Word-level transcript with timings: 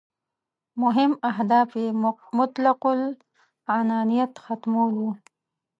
مهم 0.81 1.11
اهداف 1.31 1.69
یې 1.81 1.87
مطلق 2.37 2.79
العنانیت 3.67 4.33
ختمول 4.45 4.91
وو. 4.99 5.11